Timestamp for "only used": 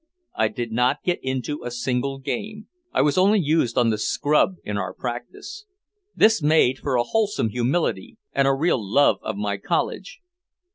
3.19-3.77